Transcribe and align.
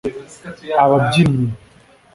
ababyinnyi 0.83 1.49